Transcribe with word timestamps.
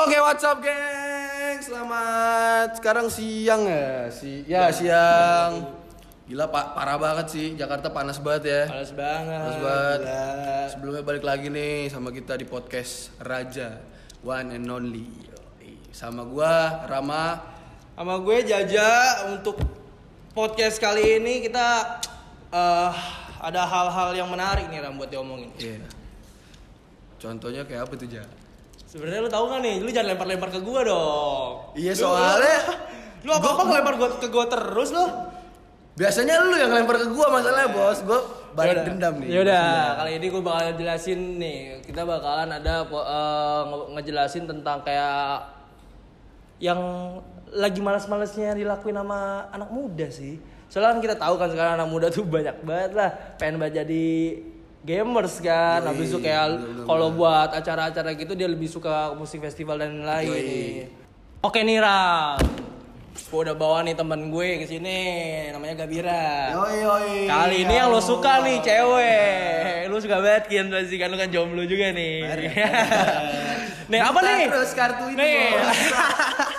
Oke, 0.00 0.16
what's 0.16 0.40
up, 0.48 0.64
geng? 0.64 1.60
Selamat 1.60 2.72
sekarang 2.72 3.12
siang 3.12 3.68
ya, 3.68 4.08
si 4.08 4.48
ya 4.48 4.72
siang. 4.72 5.76
Gila 6.24 6.48
pak, 6.48 6.72
parah 6.72 6.96
banget 6.96 7.28
sih 7.28 7.46
Jakarta 7.52 7.92
panas 7.92 8.16
banget 8.16 8.48
ya. 8.48 8.62
Panas 8.64 8.96
banget. 8.96 9.40
Panas 9.44 9.60
banget. 9.60 10.00
Gila. 10.00 10.24
Sebelumnya 10.72 11.02
balik 11.04 11.20
lagi 11.20 11.52
nih 11.52 11.92
sama 11.92 12.16
kita 12.16 12.32
di 12.40 12.48
podcast 12.48 13.12
Raja 13.20 13.76
One 14.24 14.56
and 14.56 14.72
Only. 14.72 15.04
Sama 15.92 16.24
gua 16.24 16.80
Rama. 16.88 17.36
Sama 17.92 18.24
gue 18.24 18.40
Jaja 18.48 18.88
untuk 19.28 19.60
podcast 20.32 20.80
kali 20.80 21.20
ini 21.20 21.44
kita 21.44 22.00
eh, 22.48 22.92
ada 23.36 23.68
hal-hal 23.68 24.16
yang 24.16 24.32
menarik 24.32 24.64
nih 24.72 24.80
Ram 24.80 24.96
buat 24.96 25.12
diomongin. 25.12 25.52
Iya. 25.60 25.84
Contohnya 27.20 27.68
kayak 27.68 27.84
apa 27.84 28.00
tuh, 28.00 28.08
Ja? 28.08 28.24
Sebenarnya 28.90 29.22
lu 29.22 29.30
tahu 29.30 29.44
gak 29.46 29.60
nih, 29.62 29.76
lu 29.78 29.88
jangan 29.94 30.18
lempar-lempar 30.18 30.50
ke 30.50 30.60
gua 30.60 30.80
dong. 30.82 31.50
Iya, 31.78 31.94
soalnya 31.94 32.58
lu 33.22 33.30
apa-apa 33.30 33.62
ngelempar 33.62 33.94
gua 33.94 34.08
ke 34.18 34.26
gua 34.26 34.50
terus 34.50 34.90
lu. 34.90 35.06
Biasanya 35.94 36.42
lu 36.42 36.58
yang 36.58 36.74
lempar 36.74 36.98
ke 36.98 37.06
gua 37.06 37.30
masalahnya, 37.30 37.70
Bos. 37.70 38.02
Gua 38.02 38.18
balik 38.50 38.82
Yaudah. 38.82 38.86
dendam 38.90 39.14
nih. 39.22 39.28
Yaudah, 39.30 39.70
kali 39.94 40.10
ini 40.18 40.26
gue 40.26 40.42
bakal 40.42 40.74
jelasin 40.74 41.20
nih. 41.38 41.58
Kita 41.86 42.02
bakalan 42.02 42.50
ada 42.50 42.82
nge- 42.82 43.88
ngejelasin 43.94 44.44
tentang 44.50 44.82
kayak 44.82 45.46
yang 46.58 46.80
lagi 47.50 47.78
malas-malesnya 47.78 48.54
dilakuin 48.54 48.98
sama 48.98 49.46
anak 49.50 49.70
muda 49.70 50.10
sih. 50.10 50.38
Soalnya 50.66 50.94
kan 50.94 51.00
kita 51.02 51.14
tahu 51.14 51.34
kan 51.38 51.48
sekarang 51.50 51.78
anak 51.78 51.88
muda 51.90 52.06
tuh 52.10 52.26
banyak 52.34 52.58
banget 52.62 52.90
lah 52.94 53.10
pengen 53.38 53.62
banget 53.62 53.86
jadi 53.86 54.06
gamers 54.82 55.38
kan. 55.38 55.80
Yoi, 55.82 55.88
Habis 55.88 56.06
itu 56.08 56.18
kayak 56.18 56.44
bener-bener. 56.50 56.84
kalau 56.84 57.08
buat 57.10 57.50
acara-acara 57.50 58.10
gitu 58.14 58.32
dia 58.32 58.46
lebih 58.46 58.66
suka 58.66 59.12
musik 59.12 59.40
festival 59.40 59.76
dan 59.76 60.00
lain-lain. 60.00 60.88
Oke 61.40 61.60
nih 61.60 61.78
Ram. 61.78 62.40
Gue 63.22 63.40
udah 63.42 63.54
bawa 63.54 63.82
nih 63.82 63.94
temen 63.94 64.26
gue 64.28 64.58
ke 64.58 64.66
sini 64.66 64.98
namanya 65.50 65.74
Gabira. 65.78 66.50
Yoi 66.52 66.76
yoi. 66.80 67.14
Kali 67.26 67.56
ini 67.62 67.74
yang 67.74 67.88
lo 67.88 68.00
suka 68.00 68.40
nih 68.40 68.58
cewek. 68.58 69.86
Lu 69.86 69.98
suka 69.98 70.18
banget 70.18 70.44
Kian 70.46 70.66
pasti 70.66 70.96
kan 70.96 71.08
lu 71.08 71.16
kan 71.16 71.28
jomblo 71.28 71.62
juga 71.62 71.92
nih. 71.92 72.26
nih 73.90 74.00
apa 74.00 74.18
nih? 74.20 74.42
terus 74.48 74.70
kartu 74.72 75.04
ini, 75.08 75.18
Nih. 75.18 75.50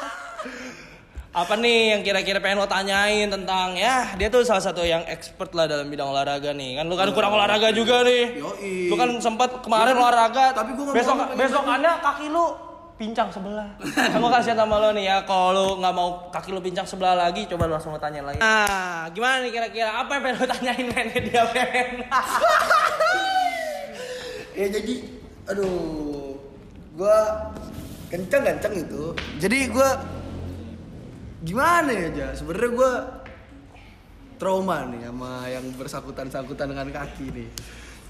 Apa 1.31 1.55
nih 1.55 1.95
yang 1.95 2.01
kira-kira 2.03 2.43
pengen 2.43 2.59
lo 2.59 2.67
tanyain 2.67 3.31
tentang 3.31 3.71
ya 3.71 4.11
dia 4.19 4.27
tuh 4.27 4.43
salah 4.43 4.59
satu 4.59 4.83
yang 4.83 4.99
expert 5.07 5.55
lah 5.55 5.63
dalam 5.63 5.87
bidang 5.87 6.11
olahraga 6.11 6.51
nih. 6.51 6.75
Kan 6.75 6.91
lu 6.91 6.99
kan 6.99 7.07
kurang 7.15 7.31
olahraga 7.31 7.71
juga 7.71 8.03
nih. 8.03 8.35
Yoi. 8.35 8.91
lu 8.91 8.95
kan 8.99 9.15
sempat 9.17 9.63
kemarin 9.63 9.95
olahraga. 9.95 10.51
tapi 10.51 10.75
gua 10.75 10.91
nggak 10.91 10.97
besok 10.99 11.15
mau- 11.15 11.31
besokannya 11.31 11.91
kaki 12.03 12.27
lu 12.27 12.45
pincang 12.99 13.31
sebelah. 13.31 13.63
Kamu 14.11 14.27
kasih 14.27 14.59
sama 14.59 14.75
lo 14.75 14.91
nih 14.91 15.07
ya 15.07 15.17
kalau 15.23 15.55
lu 15.55 15.79
nggak 15.79 15.93
mau 15.95 16.07
kaki 16.29 16.51
lu 16.51 16.59
pincang 16.59 16.83
sebelah 16.83 17.15
lagi 17.15 17.47
coba 17.47 17.63
lu 17.63 17.79
langsung 17.79 17.95
lo 17.95 17.99
tanya 18.03 18.27
lagi. 18.27 18.43
Nah 18.43 19.07
gimana 19.09 19.39
nih 19.39 19.51
kira-kira? 19.55 20.03
Apa 20.03 20.19
yang 20.19 20.23
pengen 20.27 20.35
lo 20.35 20.47
tanyain 20.51 20.85
men? 20.85 21.07
Dia 21.31 21.43
men. 21.47 21.89
Ya 24.51 24.67
jadi 24.67 24.95
aduh 25.47 26.35
gua 26.91 27.47
kencang 28.11 28.43
kencang 28.43 28.73
itu. 28.77 29.15
Jadi 29.39 29.71
gua 29.71 29.95
gimana 31.41 31.89
ya 31.91 32.09
ja? 32.13 32.27
Sebenarnya 32.37 32.71
gua 32.73 32.91
trauma 34.41 34.89
nih 34.89 35.05
sama 35.05 35.45
yang 35.45 35.65
bersangkutan 35.77 36.27
sangkutan 36.33 36.73
dengan 36.73 36.89
kaki 36.89 37.29
nih. 37.29 37.47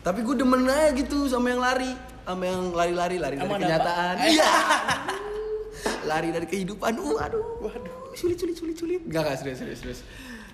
Tapi 0.01 0.23
gue 0.23 0.33
demen 0.39 0.63
aja 0.65 0.95
gitu 0.95 1.27
sama 1.27 1.51
yang 1.51 1.59
lari 1.59 1.91
sama 2.23 2.43
yang 2.47 2.71
lari-lari 2.71 3.19
lari 3.19 3.35
dari 3.35 3.51
kenyataan. 3.51 4.15
Iya. 4.31 4.51
Lari 6.07 6.29
dari 6.31 6.47
kehidupan. 6.47 6.95
Uh 6.95 7.19
aduh 7.19 7.45
waduh. 7.59 8.15
Sulit 8.15 8.39
sulit 8.39 8.55
sulit 8.55 8.79
sulit. 8.79 9.01
Gak 9.11 9.27
gak 9.27 9.37
serius 9.43 9.59
serius 9.59 9.79
serius. 9.83 9.99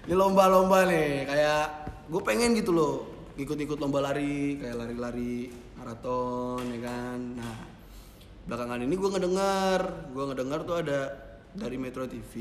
Ini 0.10 0.18
lomba-lomba 0.18 0.90
nih 0.90 1.30
kayak 1.30 1.66
gue 2.10 2.22
pengen 2.26 2.58
gitu 2.58 2.74
loh 2.74 3.06
ikut-ikut 3.38 3.78
lomba 3.78 4.02
lari 4.02 4.58
kayak 4.58 4.82
lari-lari 4.82 5.54
maraton 5.78 6.66
ya 6.74 6.80
kan? 6.90 7.20
Nah 7.38 7.56
belakangan 8.50 8.82
ini 8.82 8.96
gue 8.98 9.10
ngedengar 9.14 9.82
gue 10.10 10.24
ngedengar 10.26 10.60
tuh 10.66 10.76
ada 10.82 11.27
dari 11.58 11.78
Metro 11.82 12.06
TV 12.06 12.34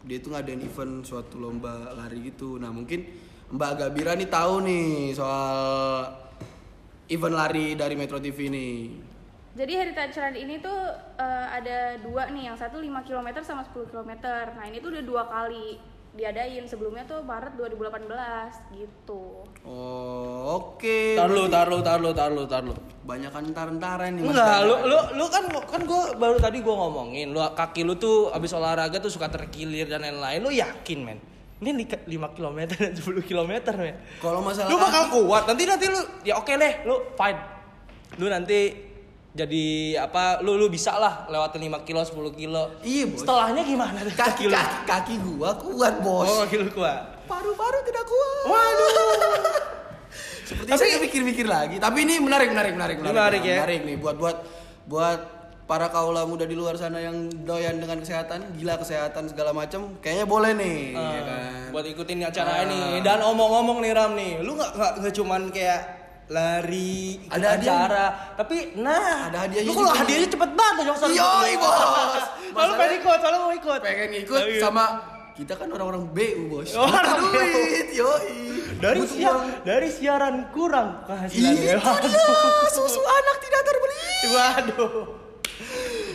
dia 0.00 0.16
tuh 0.22 0.32
ngadain 0.32 0.62
event 0.64 1.04
suatu 1.04 1.36
lomba 1.36 1.92
lari 1.92 2.32
gitu. 2.32 2.56
Nah 2.56 2.72
mungkin 2.72 3.04
Mbak 3.50 3.72
Gabira 3.76 4.14
nih 4.16 4.30
tahu 4.30 4.54
nih 4.64 5.12
soal 5.12 5.50
event 7.10 7.36
lari 7.36 7.74
dari 7.74 7.94
Metro 7.98 8.22
TV 8.22 8.46
nih 8.48 8.74
Jadi 9.50 9.72
Heritage 9.74 10.14
Run 10.14 10.36
ini 10.38 10.62
tuh 10.62 10.78
eh, 11.18 11.46
ada 11.50 11.98
dua 11.98 12.30
nih, 12.30 12.54
yang 12.54 12.56
satu 12.56 12.78
5 12.78 13.02
km 13.02 13.42
sama 13.42 13.66
10 13.66 13.90
km. 13.90 14.22
Nah 14.54 14.64
ini 14.70 14.78
tuh 14.78 14.94
udah 14.94 15.02
dua 15.02 15.26
kali 15.26 15.82
diadain, 16.10 16.66
sebelumnya 16.66 17.06
tuh 17.06 17.22
Maret 17.22 17.54
2018 17.54 18.74
gitu. 18.74 19.46
Oh, 19.62 20.58
oke. 20.58 21.14
tar 21.14 21.30
lu 21.30 21.46
tar 21.46 21.70
lu 21.70 21.78
tar 21.80 21.98
lu 22.02 22.10
tar 22.10 22.30
lu 22.34 22.44
tar 22.50 22.62
lu 22.66 22.74
Banyak 23.06 23.30
kan 23.30 23.42
entar-entaran 23.46 24.18
nih. 24.18 24.22
Mas 24.26 24.34
Enggak, 24.34 24.58
lu 24.66 24.74
lu 24.90 24.98
lu 25.16 25.24
kan 25.30 25.44
kan 25.46 25.82
gue 25.86 26.02
baru 26.18 26.36
tadi 26.42 26.58
gue 26.62 26.74
ngomongin, 26.74 27.30
lu 27.30 27.38
kaki 27.54 27.86
lu 27.86 27.94
tuh 27.94 28.34
abis 28.34 28.50
olahraga 28.54 28.98
tuh 28.98 29.10
suka 29.10 29.30
terkilir 29.30 29.86
dan 29.86 30.02
lain-lain. 30.02 30.42
Lu 30.42 30.50
yakin 30.50 30.98
men? 31.06 31.18
Ini 31.60 31.70
li- 31.76 31.86
5 31.86 32.36
km 32.36 32.58
dan 32.74 32.92
10 32.96 33.22
km 33.22 33.52
men. 33.78 33.94
Kalau 34.18 34.40
masalah 34.42 34.66
Lu 34.66 34.76
bakal 34.82 35.02
kuat. 35.14 35.46
Nanti 35.46 35.62
nanti 35.68 35.86
lu 35.86 36.00
ya 36.26 36.42
oke 36.42 36.52
deh, 36.58 36.82
lu 36.88 37.14
fine. 37.14 37.40
Lu 38.18 38.26
nanti 38.26 38.89
jadi 39.30 39.64
apa? 40.00 40.40
Lu 40.40 40.54
lu 40.54 40.66
bisa 40.66 40.94
lah 40.94 41.26
lewatin 41.26 41.62
5 41.62 41.82
kilo 41.82 42.02
10 42.02 42.34
kilo. 42.34 42.62
Iya, 42.80 43.06
Bos. 43.06 43.22
Setelahnya 43.22 43.62
gimana 43.62 43.98
kaki, 44.04 44.44
lu? 44.46 44.52
kaki, 44.52 44.76
kaki 44.84 45.14
gua 45.22 45.50
kuat, 45.54 45.94
Bos. 46.00 46.26
Oh, 46.26 46.42
kaki 46.42 46.56
lu 46.58 46.70
kuat. 46.70 47.22
Paru-paru 47.24 47.78
tidak 47.84 48.04
kuat. 48.04 48.44
Waduh. 48.44 48.90
Seperti 50.48 50.66
Tapi- 50.66 50.82
saya 50.82 50.98
mikir-mikir 50.98 51.46
lagi. 51.46 51.76
Tapi 51.78 51.98
ini 52.02 52.18
menarik, 52.18 52.50
menarik, 52.50 52.74
menarik, 52.74 52.96
menarik. 52.98 53.14
Menarik 53.14 53.42
ya. 53.44 53.56
Menarik 53.62 53.80
nih 53.86 53.96
buat 53.96 54.16
buat 54.18 54.36
buat 54.84 55.20
para 55.64 55.86
kaula 55.86 56.26
muda 56.26 56.42
di 56.42 56.58
luar 56.58 56.74
sana 56.74 56.98
yang 56.98 57.30
doyan 57.46 57.78
dengan 57.78 58.02
kesehatan, 58.02 58.58
gila 58.58 58.74
kesehatan 58.74 59.30
segala 59.30 59.54
macam, 59.54 59.94
kayaknya 60.02 60.26
boleh 60.26 60.50
nih, 60.50 60.98
Ah, 60.98 61.10
ya 61.14 61.22
kan? 61.22 61.40
buat 61.70 61.86
ikutin 61.86 62.26
acara 62.26 62.50
Ah. 62.50 62.66
ini 62.66 62.98
dan 62.98 63.22
omong-omong 63.22 63.78
nih 63.78 63.94
Ram 63.94 64.18
nih 64.18 64.42
lu 64.42 64.58
nggak 64.58 64.74
nggak 64.98 65.14
cuman 65.14 65.54
kayak 65.54 65.99
lari 66.30 67.18
ikut 67.18 67.34
Ada 67.34 67.46
hadiah. 67.50 67.74
acara 67.76 68.06
tapi 68.34 68.56
nah 68.76 69.26
Ada 69.26 69.38
hadiahnya 69.44 69.66
lu 69.66 69.74
kalau 69.74 69.92
hadiahnya 69.92 70.28
cepet 70.28 70.50
banget 70.52 70.74
tuh 70.76 70.84
Jongstar 70.86 71.10
Yoi, 71.10 71.52
bos. 71.56 71.74
malu 71.74 72.22
Masalah- 72.50 72.78
pengen 72.78 72.94
ikut 72.96 73.18
soalnya 73.18 73.40
mau 73.40 73.52
ikut 73.52 73.78
pengen 73.80 74.10
ikut 74.16 74.40
Ayo. 74.40 74.60
sama 74.60 74.84
kita 75.30 75.56
kan 75.56 75.68
orang-orang 75.68 76.04
BU, 76.12 76.52
Bos. 76.52 76.76
Oh, 76.76 76.84
orang 76.84 77.16
duit, 77.24 77.96
yoi. 77.96 78.76
dari 78.76 79.00
siar 79.02 79.36
dari 79.62 79.88
siaran 79.88 80.52
kurang 80.52 81.00
penghasilan 81.06 81.50
Itu 81.50 81.64
dia, 81.64 81.80
susu 82.76 83.00
anak 83.00 83.36
tidak 83.40 83.62
terbeli. 83.62 83.96
waduh 84.28 84.92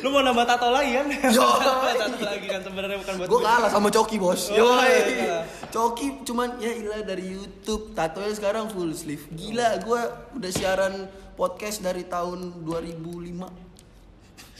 lu 0.05 0.13
mau 0.13 0.21
nambah 0.21 0.45
tato 0.45 0.69
lagi 0.69 0.93
kan 0.93 1.09
Yo. 1.33 1.41
tato 1.41 2.21
lagi 2.21 2.45
kan 2.45 2.61
sebenarnya 2.61 2.97
bukan 3.01 3.13
buat 3.17 3.25
Gue 3.25 3.41
kalah 3.41 3.69
sama 3.73 3.89
Coki 3.89 4.21
bos. 4.21 4.53
Oh, 4.53 4.57
Yoi. 4.77 4.93
iya. 5.17 5.41
Coki 5.73 6.21
cuman 6.21 6.61
ya 6.61 6.69
ilah 6.69 7.01
dari 7.01 7.33
YouTube. 7.33 7.97
Tatonya 7.97 8.38
sekarang 8.38 8.69
full 8.69 8.93
sleeve. 8.93 9.25
Gila, 9.33 9.81
gue 9.81 10.01
udah 10.38 10.51
siaran 10.53 11.09
podcast 11.33 11.81
dari 11.81 12.05
tahun 12.05 12.61
2005. 12.61 13.66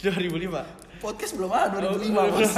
2005 0.02 0.98
Podcast 0.98 1.32
belum 1.38 1.52
ada 1.54 1.78
2005 1.94 2.10
Oh, 2.10 2.26
bos. 2.26 2.52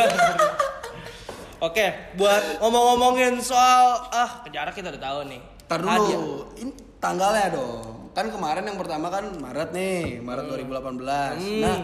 Oke, 1.59 1.85
buat 2.15 2.63
ngomong-ngomongin 2.63 3.43
soal 3.43 4.07
ah 4.07 4.47
jarak 4.47 4.71
kita 4.71 4.95
udah 4.95 5.03
tahu 5.03 5.19
nih. 5.27 5.41
Ntar 5.67 5.79
Hadiah. 5.83 6.15
dulu, 6.15 6.35
ini 6.55 6.71
tanggalnya 7.03 7.51
dong. 7.51 8.15
Kan 8.15 8.31
kemarin 8.31 8.63
yang 8.63 8.79
pertama 8.79 9.11
kan 9.11 9.27
Maret 9.27 9.75
nih, 9.75 10.23
Maret 10.23 10.45
2018. 10.47 11.35
Hmm. 11.35 11.59
Nah, 11.59 11.77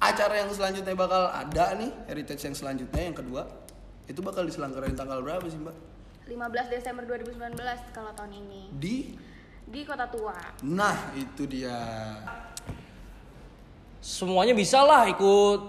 acara 0.00 0.34
yang 0.40 0.50
selanjutnya 0.50 0.96
bakal 0.96 1.28
ada 1.28 1.76
nih, 1.76 1.92
heritage 2.08 2.42
yang 2.48 2.56
selanjutnya 2.56 3.02
yang 3.12 3.16
kedua. 3.16 3.44
Itu 4.08 4.24
bakal 4.24 4.48
diselenggarain 4.48 4.96
tanggal 4.96 5.20
berapa 5.20 5.44
sih, 5.46 5.60
Mbak? 5.60 5.76
15 6.26 6.74
Desember 6.74 7.02
2019 7.04 7.58
kalau 7.90 8.14
tahun 8.14 8.32
ini 8.38 8.70
Di 8.78 8.96
di 9.70 9.80
Kota 9.86 10.06
Tua. 10.10 10.34
Nah, 10.66 11.14
itu 11.14 11.46
dia. 11.46 11.78
semuanya 14.00 14.56
bisa 14.56 14.80
lah 14.80 15.04
ikut 15.12 15.60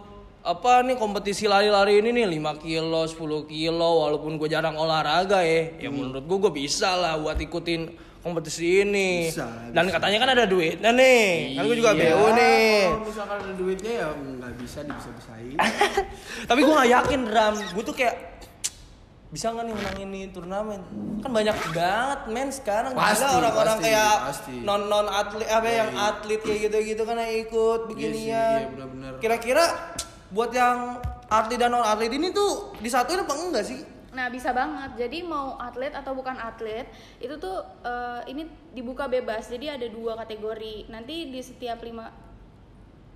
apa 0.42 0.88
nih 0.88 0.96
kompetisi 0.96 1.52
lari-lari 1.52 2.00
ini 2.00 2.16
nih 2.16 2.40
5 2.40 2.64
kilo 2.64 3.04
10 3.04 3.52
kilo 3.52 3.90
walaupun 4.08 4.40
gue 4.40 4.48
jarang 4.48 4.80
olahraga 4.80 5.44
ya 5.44 5.76
ya 5.84 5.90
menurut 5.92 6.24
gue 6.24 6.38
gue 6.48 6.54
bisa 6.64 6.96
lah 6.96 7.20
buat 7.20 7.36
ikutin 7.36 7.92
kompetisi 8.22 8.82
ini 8.82 9.28
Bisa, 9.28 9.50
dan 9.70 9.84
bisa. 9.84 9.98
katanya 9.98 10.18
kan 10.18 10.30
ada 10.32 10.46
duitnya 10.46 10.92
nih 10.92 11.22
kan 11.54 11.64
gue 11.64 11.76
juga 11.76 11.92
Iya, 11.92 12.14
nih 12.32 12.78
Kalau 12.88 13.02
misalkan 13.04 13.38
ada 13.40 13.54
duitnya 13.54 13.92
ya 13.92 14.08
nggak 14.14 14.54
bisa 14.56 14.80
dibisa-bisain. 14.82 15.58
tapi 16.50 16.60
gue 16.60 16.74
gak 16.76 16.92
yakin 16.92 17.22
Ram 17.28 17.56
gue 17.58 17.84
tuh 17.84 17.94
kayak 17.94 18.16
bisa 19.28 19.48
nggak 19.48 19.64
nih 19.64 19.74
menang 19.74 19.98
ini 20.02 20.22
turnamen 20.30 20.82
kan 21.18 21.32
banyak 21.32 21.56
banget 21.72 22.20
men 22.28 22.50
sekarang 22.50 22.92
Pasti, 22.92 23.24
Gila 23.24 23.40
orang-orang 23.40 23.76
pasti, 23.76 23.86
kayak 23.88 24.16
pasti. 24.28 24.54
non 24.60 24.82
non 24.86 25.08
atlet 25.08 25.48
apa 25.48 25.70
yang 25.72 25.90
Iya. 25.90 26.08
atlet 26.10 26.42
kayak 26.42 26.60
gitu 26.62 26.78
gitu 26.86 27.02
kan 27.02 27.16
yang 27.16 27.34
ikut 27.42 27.80
Iya 27.80 27.80
sih, 27.80 27.88
beginian 27.88 28.60
iya 28.60 28.68
benar-benar. 28.70 29.12
kira-kira 29.18 29.64
buat 30.30 30.52
yang 30.52 31.00
atlet 31.26 31.56
dan 31.58 31.72
non 31.72 31.82
atlet 31.82 32.12
ini 32.12 32.30
tuh 32.30 32.76
disatuin 32.78 33.24
apa 33.24 33.34
enggak 33.34 33.64
sih 33.66 33.80
Nah 34.12 34.28
bisa 34.28 34.52
banget. 34.52 35.08
Jadi 35.08 35.24
mau 35.24 35.56
atlet 35.56 35.92
atau 35.96 36.12
bukan 36.12 36.36
atlet 36.36 36.88
itu 37.24 37.36
tuh 37.40 37.64
eh, 37.84 38.22
ini 38.32 38.48
dibuka 38.76 39.08
bebas. 39.08 39.48
Jadi 39.48 39.72
ada 39.72 39.88
dua 39.88 40.20
kategori. 40.20 40.92
Nanti 40.92 41.32
di 41.32 41.42
setiap 41.42 41.80
5 41.80 42.32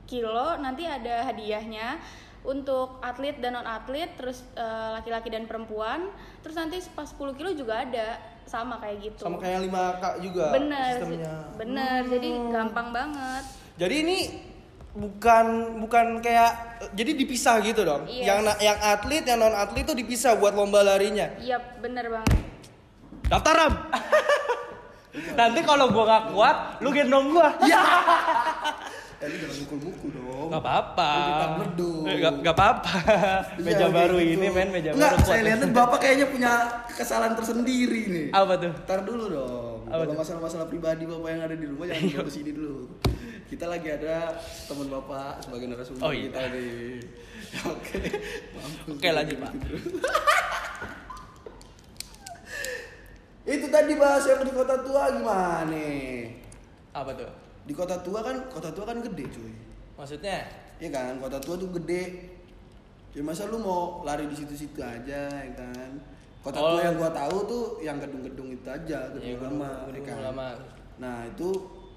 kilo 0.06 0.56
nanti 0.62 0.86
ada 0.86 1.26
hadiahnya 1.34 1.98
untuk 2.46 3.02
atlet 3.02 3.42
dan 3.42 3.58
non 3.58 3.66
atlet, 3.66 4.14
terus 4.16 4.46
eh, 4.56 4.90
laki-laki 4.96 5.28
dan 5.34 5.50
perempuan. 5.50 6.08
Terus 6.46 6.56
nanti 6.56 6.80
pas 6.96 7.10
10 7.10 7.38
kilo 7.38 7.52
juga 7.52 7.84
ada 7.84 8.36
sama 8.46 8.78
kayak 8.78 8.98
gitu. 9.02 9.26
sama 9.26 9.42
kayak 9.42 9.66
5 9.66 10.02
kak 10.02 10.16
juga 10.22 10.54
bener, 10.54 11.02
sistemnya 11.02 11.36
bener. 11.58 12.00
Jadi 12.08 12.30
gampang 12.54 12.88
banget. 12.94 13.44
jadi 13.76 13.96
ini 14.06 14.18
bukan 14.96 15.46
bukan 15.78 16.06
kayak 16.18 16.56
jadi 16.92 17.12
dipisah 17.14 17.60
gitu 17.60 17.84
dong 17.84 18.08
Yes. 18.08 18.26
yang 18.26 18.40
na- 18.42 18.56
yang 18.58 18.80
atlet 18.80 19.22
yang 19.22 19.38
non 19.38 19.52
atlet 19.52 19.84
tuh 19.84 19.92
dipisah 19.94 20.34
buat 20.34 20.52
lomba 20.52 20.82
larinya 20.82 21.36
Iya 21.38 21.60
bener 21.78 22.08
banget. 22.10 22.32
daftaran 23.26 23.72
nanti 25.38 25.60
kalau 25.62 25.90
gua 25.90 26.04
nggak 26.06 26.24
kuat 26.30 26.58
lu 26.80 26.90
gendong 26.90 27.28
gua 27.30 27.52
Ya. 27.66 27.82
Eh, 29.16 29.28
lu 29.28 29.36
jangan 29.38 29.58
mukul-mukul 29.58 30.10
dong. 30.12 30.48
Gak 30.52 30.60
apa-apa. 30.60 31.12
Eh, 32.04 32.20
Gak, 32.20 32.34
gak 32.44 32.52
apa-apa. 32.54 32.94
Meja 33.58 33.80
Iya, 33.80 33.88
baru 33.90 34.16
kayak 34.20 34.28
ini 34.28 34.44
gitu. 34.44 34.54
men, 34.54 34.68
meja 34.70 34.90
Enggak, 34.92 35.12
baru. 35.14 35.24
saya 35.24 35.42
lihat 35.42 35.60
Bapak 35.72 35.98
kayaknya 35.98 36.28
punya 36.28 36.52
kesalahan 36.92 37.32
tersendiri 37.34 38.02
nih. 38.06 38.26
Apa 38.30 38.54
tuh? 38.60 38.76
Ntar 38.76 39.00
dulu 39.02 39.24
dong. 39.32 39.75
Kalau 39.96 40.12
masalah-masalah 40.20 40.68
pribadi 40.68 41.08
Bapak 41.08 41.30
yang 41.32 41.44
ada 41.48 41.56
di 41.56 41.66
rumah 41.72 41.88
jangan 41.88 42.28
ke 42.28 42.32
sini 42.32 42.52
dulu. 42.52 42.84
Kita 43.46 43.72
lagi 43.72 43.88
ada 43.88 44.36
teman 44.68 44.92
Bapak 44.92 45.40
sebagai 45.40 45.72
narasumber 45.72 46.04
Oh, 46.04 46.12
iya. 46.12 46.28
kita 46.28 46.42
nih. 46.52 47.00
Oke. 47.64 48.00
Oke, 48.92 49.08
lanjut, 49.16 49.38
Pak. 49.40 49.52
Itu 53.46 53.70
tadi 53.70 53.94
bahas 53.94 54.26
yang 54.26 54.42
di 54.42 54.52
kota 54.52 54.82
tua 54.82 55.14
gimana? 55.14 55.86
Apa 56.92 57.14
tuh? 57.14 57.30
Di 57.64 57.74
kota 57.78 58.02
tua 58.02 58.26
kan, 58.26 58.50
kota 58.50 58.74
tua 58.74 58.90
kan 58.90 58.98
gede 59.06 59.26
cuy. 59.30 59.54
Maksudnya? 59.96 60.42
Iya 60.82 60.90
kan, 60.92 61.22
kota 61.22 61.38
tua 61.38 61.56
tuh 61.56 61.70
gede. 61.78 62.34
Ya 63.16 63.22
masa 63.24 63.48
lu 63.48 63.62
mau 63.62 64.04
lari 64.04 64.28
di 64.28 64.36
situ-situ 64.36 64.82
aja, 64.82 65.30
ya 65.32 65.52
kan? 65.56 65.96
Kota 66.46 66.56
Oh. 66.56 66.78
tua 66.78 66.82
yang 66.84 66.96
gua 66.96 67.10
tahu 67.10 67.38
tuh 67.44 67.64
yang 67.82 67.98
gedung-gedung 67.98 68.54
itu 68.54 68.68
aja, 68.70 69.10
gedung 69.10 69.26
Iya, 69.26 69.38
lama, 69.42 69.70
gedung 69.90 70.06
ya 70.06 70.16
lama. 70.22 70.48
Nah 70.96 71.26
itu 71.26 71.50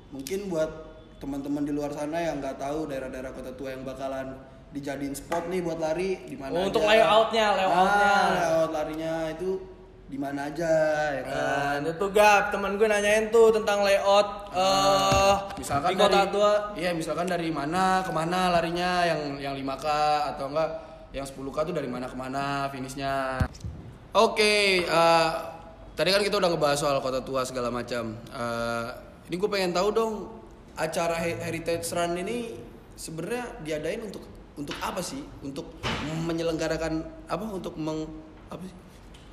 mungkin 0.09 0.49
buat 0.49 0.71
teman-teman 1.19 1.69
di 1.69 1.73
luar 1.73 1.93
sana 1.93 2.17
yang 2.17 2.41
nggak 2.41 2.57
tahu 2.57 2.89
daerah-daerah 2.89 3.29
kota 3.31 3.53
tua 3.53 3.77
yang 3.77 3.85
bakalan 3.85 4.41
dijadiin 4.69 5.13
spot 5.13 5.49
nih 5.49 5.61
buat 5.61 5.77
lari 5.77 6.25
di 6.25 6.37
mana 6.37 6.53
Oh, 6.55 6.65
untuk 6.65 6.81
layoutnya, 6.81 7.47
layoutnya. 7.55 8.09
Nah, 8.09 8.29
layout 8.33 8.71
larinya 8.73 9.13
itu 9.29 9.51
di 10.09 10.17
mana 10.17 10.49
aja, 10.49 10.73
ya 11.11 11.23
kan? 11.25 11.85
Nah, 11.85 11.93
itu 11.93 12.07
gap 12.09 12.49
teman 12.49 12.77
gue 12.77 12.85
nanyain 12.85 13.29
tuh 13.29 13.53
tentang 13.53 13.85
layout 13.85 14.29
eh 14.51 15.35
misalkan 15.57 15.93
di 15.93 15.97
kota 15.99 16.09
dari, 16.19 16.33
tua. 16.33 16.53
iya 16.73 16.91
misalkan 16.91 17.29
dari 17.29 17.53
mana 17.53 18.01
ke 18.01 18.09
mana 18.09 18.49
larinya 18.51 19.05
yang 19.05 19.21
yang 19.39 19.55
5k 19.55 19.87
atau 20.33 20.49
enggak 20.49 20.71
yang 21.13 21.25
10k 21.25 21.57
tuh 21.63 21.75
dari 21.77 21.89
mana 21.89 22.09
ke 22.09 22.17
mana 22.17 22.45
finishnya 22.69 23.37
oke 24.15 24.53
eh, 24.87 25.31
tadi 25.93 26.09
kan 26.15 26.23
kita 26.23 26.39
udah 26.41 26.51
ngebahas 26.55 26.79
soal 26.79 26.99
kota 27.03 27.21
tua 27.21 27.45
segala 27.45 27.69
macam. 27.69 28.15
Eh, 28.15 28.87
ini 29.29 29.35
gue 29.37 29.51
pengen 29.51 29.73
tahu 29.77 29.89
dong 29.93 30.13
acara 30.79 31.19
He- 31.21 31.43
heritage 31.43 31.85
run 31.93 32.17
ini 32.17 32.57
sebenarnya 32.97 33.61
diadain 33.67 34.01
untuk 34.07 34.25
untuk 34.57 34.75
apa 34.81 35.05
sih? 35.05 35.21
Untuk 35.45 35.77
menyelenggarakan 36.25 37.05
apa? 37.29 37.45
Untuk 37.45 37.77
meng 37.77 38.09
apa 38.49 38.65
sih 38.65 38.88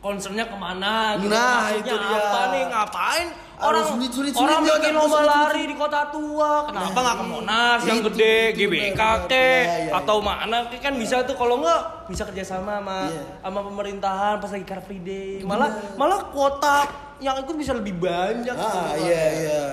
Concernnya 0.05 0.45
ke 0.45 0.53
mana? 0.55 1.17
gitu. 1.17 1.33
Nah, 1.33 1.65
Maksudnya 1.65 1.81
itu 1.81 1.95
dia. 1.97 2.19
apa 2.21 2.41
nih? 2.47 2.63
Ngapain? 2.69 3.27
Orang 3.55 3.83
sulit-sulit 3.87 4.33
orang 4.35 4.61
sulit, 4.61 4.77
bikin 4.77 4.91
Jod. 4.91 5.01
lomba 5.01 5.19
lari 5.23 5.63
di 5.63 5.73
kota 5.73 6.01
tua. 6.07 6.51
Kenapa 6.67 6.91
Nah, 6.91 7.01
nggak 7.01 7.15
ke 7.15 7.25
Monas 7.25 7.79
yang 7.81 7.97
itu, 7.97 8.09
gede, 8.11 8.35
GBK 8.53 8.93
ke 8.93 8.99
benar. 8.99 9.31
Iya, 9.31 9.75
iya, 9.81 9.91
atau 9.95 10.17
mana? 10.19 10.57
Kan 10.75 10.93
bisa 10.93 11.23
tuh 11.23 11.33
kalau 11.33 11.57
nggak 11.57 11.81
bisa 12.05 12.23
kerjasama 12.23 12.77
sama 12.77 12.97
Iya. 13.07 13.23
sama 13.41 13.59
pemerintahan 13.63 14.35
pas 14.37 14.51
lagi 14.51 14.61
Car 14.63 14.79
Free 14.79 14.99
Day. 14.99 15.41
Malah 15.41 15.71
malah 15.95 16.29
kuota 16.29 16.85
yang 17.17 17.39
ikut 17.39 17.55
bisa 17.55 17.71
lebih 17.71 17.95
banyak. 17.95 18.51
ah 18.51 18.61
gitu. 18.91 19.07
iya 19.07 19.23
iya 19.33 19.63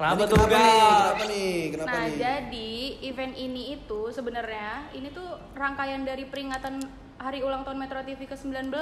Kenapa 0.00 0.24
tuh, 0.24 0.48
kenapa 0.48 0.56
nih 0.56 0.80
kenapa 0.80 1.24
nih 1.28 1.56
kenapa 1.76 1.92
nah, 1.92 2.04
nih 2.08 2.16
jadi 2.16 2.72
event 3.12 3.34
ini 3.36 3.62
itu 3.76 4.00
sebenarnya 4.08 4.88
ini 4.96 5.12
tuh 5.12 5.28
rangkaian 5.52 6.08
dari 6.08 6.24
peringatan 6.24 6.80
Hari 7.20 7.44
Ulang 7.44 7.68
Tahun 7.68 7.76
Metro 7.76 8.00
TV 8.00 8.24
ke-19. 8.24 8.72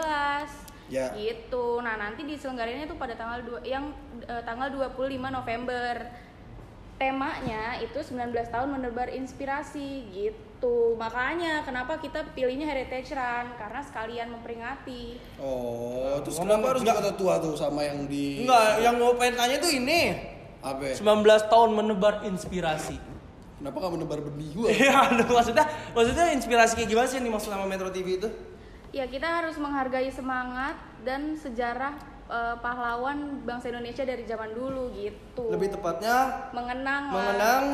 Ya. 0.89 1.11
Gitu. 1.19 1.83
Nah, 1.83 1.99
nanti 1.99 2.23
diselenggarainnya 2.23 2.87
tuh 2.87 2.95
pada 2.95 3.19
tanggal 3.19 3.43
2 3.43 3.67
yang 3.67 3.91
eh, 4.31 4.43
tanggal 4.47 4.71
25 4.71 4.95
November. 5.11 6.07
Temanya 6.99 7.79
itu 7.83 7.99
19 7.99 8.31
tahun 8.51 8.79
menebar 8.79 9.11
inspirasi 9.11 10.07
gitu. 10.15 10.95
Makanya 10.99 11.67
kenapa 11.67 11.99
kita 11.99 12.31
pilihnya 12.35 12.67
Heritage 12.67 13.11
Run 13.15 13.59
karena 13.59 13.81
sekalian 13.83 14.29
memperingati. 14.35 15.19
Oh, 15.43 16.23
terus 16.23 16.39
kenapa 16.39 16.75
harus 16.75 16.83
enggak. 16.87 16.99
kota 17.03 17.13
tua 17.19 17.35
tuh 17.43 17.55
sama 17.59 17.83
yang 17.87 18.07
di 18.07 18.47
Enggak, 18.47 18.83
yang 18.83 18.95
gue 19.03 19.13
pengen 19.19 19.35
tanya 19.35 19.57
tuh 19.59 19.71
ini. 19.75 20.03
Apa? 20.63 20.95
19 20.95 21.53
tahun 21.53 21.71
menebar 21.75 22.27
inspirasi. 22.27 22.99
Kenapa 23.59 23.79
kamu 23.83 23.93
menebar 23.99 24.19
benih 24.23 24.51
gua? 24.55 24.69
Iya, 24.75 25.27
maksudnya 25.27 25.67
maksudnya 25.91 26.27
inspirasi 26.35 26.79
kayak 26.79 26.89
gimana 26.95 27.07
sih 27.11 27.17
yang 27.19 27.27
dimaksud 27.27 27.51
sama 27.51 27.67
Metro 27.67 27.91
TV 27.91 28.23
itu? 28.23 28.29
Ya, 28.95 29.05
kita 29.05 29.29
harus 29.29 29.59
menghargai 29.61 30.09
semangat 30.09 30.79
dan 31.03 31.35
sejarah 31.35 31.99
eh, 32.31 32.57
pahlawan 32.63 33.43
bangsa 33.43 33.69
Indonesia 33.75 34.07
dari 34.07 34.25
zaman 34.25 34.55
dulu 34.55 34.95
gitu. 34.95 35.51
Lebih 35.51 35.75
tepatnya 35.75 36.49
mengenang 36.55 37.03
mengenang 37.11 37.65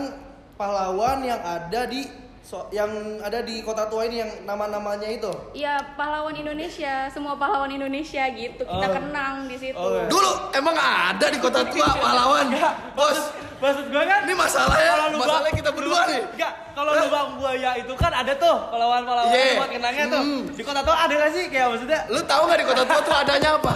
pahlawan 0.56 1.20
yang 1.22 1.40
ada 1.44 1.84
di 1.84 2.08
so- 2.44 2.68
yang 2.70 2.86
ada 3.18 3.40
di 3.40 3.58
kota 3.58 3.88
tua 3.88 4.04
ini 4.04 4.20
yang 4.20 4.30
nama-namanya 4.44 5.08
itu. 5.08 5.32
Iya, 5.50 5.96
pahlawan 5.96 6.36
Indonesia, 6.36 7.08
semua 7.08 7.34
pahlawan 7.34 7.66
Indonesia 7.68 8.20
gitu. 8.30 8.62
Kita 8.62 8.86
Oh. 8.86 8.92
kenang 8.92 9.48
di 9.48 9.56
situ. 9.56 9.74
Oh, 9.74 9.96
iya. 9.96 10.04
Dulu 10.06 10.30
emang 10.52 10.76
ada 10.76 11.26
di 11.26 11.38
kota 11.38 11.64
tua 11.64 11.88
pahlawan. 11.98 12.52
Bos, 12.92 13.18
Maksud 13.54 13.88
gue 13.88 14.02
kan 14.04 14.28
ini 14.28 14.36
masalahnya 14.36 14.92
kalau 14.92 15.16
masalahnya 15.16 15.54
kita 15.56 15.70
berdua 15.72 16.04
nih. 16.04 16.20
Enggak, 16.36 16.52
kalau 16.76 16.92
lubang 16.92 17.28
buaya 17.40 17.70
itu 17.74 17.96
kan 17.96 18.12
ada 18.12 18.36
tuh 18.36 18.56
pahlawan-pahlawan 18.68 19.32
buat 19.32 19.70
kenangnya 19.72 20.04
tuh. 20.06 20.20
Hmm. 20.20 20.42
Di 20.52 20.60
kota 20.60 20.80
tua 20.84 20.96
ada 21.00 21.14
gak 21.16 21.32
sih 21.32 21.44
kayak 21.48 21.72
maksudnya? 21.72 22.00
Lu 22.12 22.20
tahu 22.28 22.44
nggak 22.44 22.60
di 22.60 22.66
kota 22.68 22.82
tua 22.84 23.00
tuh 23.00 23.14
adanya 23.16 23.56
apa? 23.56 23.72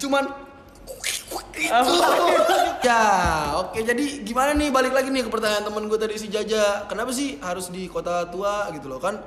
Cuman 0.00 0.24
itu. 1.60 1.94
ya, 2.88 3.04
oke. 3.58 3.78
Jadi 3.78 4.22
gimana 4.22 4.52
nih 4.52 4.68
balik 4.68 4.92
lagi 4.92 5.08
nih 5.08 5.22
ke 5.22 5.30
pertanyaan 5.30 5.62
temen 5.62 5.84
gue 5.84 5.98
tadi 5.98 6.14
si 6.14 6.26
Jaja. 6.26 6.86
Kenapa 6.86 7.10
sih 7.10 7.36
harus 7.38 7.68
di 7.68 7.86
kota 7.86 8.26
tua 8.26 8.70
gitu 8.70 8.86
loh 8.86 8.98
kan? 8.98 9.18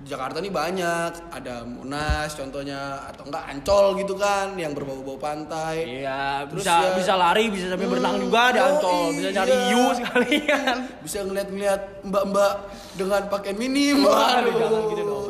Di 0.00 0.08
Jakarta 0.08 0.40
nih 0.40 0.48
banyak, 0.48 1.28
ada 1.28 1.60
Monas 1.62 2.32
contohnya 2.32 3.04
atau 3.04 3.20
enggak 3.22 3.44
Ancol 3.46 4.00
gitu 4.00 4.16
kan 4.16 4.56
yang 4.56 4.72
berbau-bau 4.72 5.20
pantai. 5.20 6.00
Iya, 6.00 6.48
Terus 6.48 6.64
bisa 6.64 6.72
ya- 6.72 6.96
bisa 6.96 7.12
lari, 7.14 7.44
bisa 7.48 7.68
sambil 7.68 7.84
Hmm, 7.84 7.92
berenang 7.94 8.16
juga 8.16 8.42
di 8.48 8.60
Ancol, 8.60 9.00
bisa 9.12 9.28
nyari 9.30 9.52
iya. 9.52 9.60
hiu 9.66 9.84
sekalian. 9.92 10.76
Bisa 11.04 11.18
ngeliat-ngeliat 11.20 11.80
mbak-mbak 12.02 12.52
dengan 12.94 13.22
pakai 13.28 13.52
minim. 13.52 14.00
Waduh, 14.00 14.52
gitu 14.88 15.02
dong. 15.04 15.26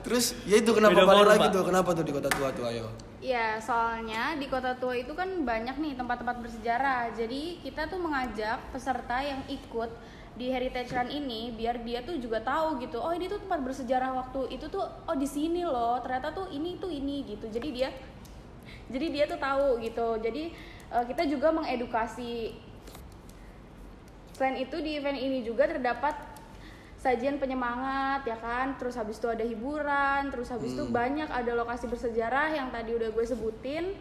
Terus 0.00 0.24
ya 0.44 0.56
itu 0.56 0.70
kenapa 0.72 0.96
Beda 0.96 1.04
balik 1.04 1.26
lagi 1.28 1.46
tuh? 1.50 1.62
Kenapa 1.62 1.88
tuh 1.92 2.00
di 2.02 2.12
kota 2.12 2.28
tua 2.30 2.48
tuh 2.52 2.64
ayo? 2.66 2.88
Ya, 3.16 3.56
soalnya 3.64 4.36
di 4.36 4.44
kota 4.44 4.76
tua 4.76 4.92
itu 4.92 5.16
kan 5.16 5.26
banyak 5.42 5.80
nih 5.80 5.96
tempat-tempat 5.96 6.36
bersejarah. 6.44 7.16
Jadi 7.16 7.64
kita 7.64 7.88
tuh 7.88 7.96
mengajak 7.96 8.60
peserta 8.70 9.24
yang 9.24 9.40
ikut 9.48 9.88
di 10.36 10.52
Heritage 10.52 10.92
Run 10.92 11.08
ini 11.08 11.48
biar 11.56 11.80
dia 11.80 12.04
tuh 12.04 12.20
juga 12.20 12.44
tahu 12.44 12.76
gitu. 12.84 13.00
Oh, 13.00 13.10
ini 13.16 13.24
tuh 13.24 13.40
tempat 13.40 13.64
bersejarah 13.64 14.12
waktu 14.12 14.60
itu 14.60 14.68
tuh 14.68 14.84
oh 14.84 15.16
di 15.16 15.24
sini 15.24 15.64
loh. 15.64 15.96
Ternyata 16.04 16.36
tuh 16.36 16.52
ini 16.52 16.76
tuh 16.76 16.92
ini 16.92 17.24
gitu. 17.24 17.48
Jadi 17.48 17.68
dia 17.72 17.88
jadi 18.92 19.06
dia 19.08 19.24
tuh 19.24 19.40
tahu 19.40 19.80
gitu. 19.80 20.20
Jadi 20.20 20.52
eh, 20.92 21.04
kita 21.08 21.24
juga 21.24 21.56
mengedukasi 21.56 22.52
Selain 24.36 24.60
itu 24.60 24.76
di 24.84 25.00
event 25.00 25.16
ini 25.16 25.40
juga 25.40 25.64
terdapat 25.64 26.12
sajian 26.96 27.36
penyemangat 27.36 28.24
ya 28.24 28.36
kan, 28.40 28.74
terus 28.80 28.96
habis 28.96 29.20
itu 29.20 29.28
ada 29.28 29.44
hiburan, 29.44 30.32
terus 30.32 30.48
habis 30.50 30.74
itu 30.74 30.84
banyak 30.88 31.28
ada 31.28 31.52
lokasi 31.54 31.86
bersejarah 31.86 32.56
yang 32.56 32.68
tadi 32.72 32.96
udah 32.96 33.12
gue 33.12 33.24
sebutin. 33.24 33.94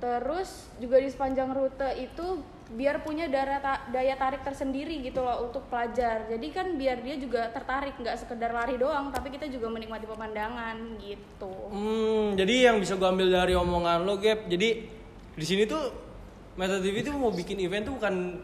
Terus 0.00 0.68
juga 0.80 0.96
di 0.96 1.12
sepanjang 1.12 1.52
rute 1.52 1.90
itu 2.00 2.40
biar 2.70 3.02
punya 3.02 3.26
daya, 3.26 3.58
ta- 3.58 3.82
daya 3.90 4.14
tarik 4.14 4.46
tersendiri 4.46 5.02
gitu 5.02 5.26
loh 5.26 5.50
untuk 5.50 5.66
pelajar 5.66 6.30
jadi 6.30 6.46
kan 6.54 6.78
biar 6.78 7.02
dia 7.02 7.18
juga 7.18 7.50
tertarik 7.50 7.98
nggak 7.98 8.14
sekedar 8.14 8.54
lari 8.54 8.78
doang 8.78 9.10
tapi 9.10 9.34
kita 9.34 9.50
juga 9.50 9.66
menikmati 9.66 10.06
pemandangan 10.06 10.78
gitu 11.02 11.50
Hmm, 11.66 12.38
jadi 12.38 12.70
yang 12.70 12.78
bisa 12.78 12.94
gue 12.94 13.10
ambil 13.10 13.26
dari 13.26 13.58
omongan 13.58 14.06
lo, 14.06 14.22
Gap. 14.22 14.46
Jadi 14.46 14.86
di 15.34 15.44
sini 15.46 15.66
tuh 15.66 15.90
Metro 16.54 16.78
TV 16.78 17.02
tuh 17.02 17.14
mau 17.18 17.34
bikin 17.34 17.58
event 17.58 17.90
tuh 17.90 17.94
bukan 17.98 18.38